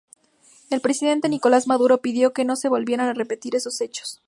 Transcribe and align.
El 0.71 0.81
presidente 0.81 1.29
Nicolás 1.29 1.67
Maduro 1.67 1.99
pidió 2.01 2.33
que 2.33 2.43
no 2.43 2.55
se 2.55 2.69
volvieran 2.69 3.09
a 3.09 3.13
repetir 3.13 3.55
esos 3.55 3.79
hechos. 3.81 4.19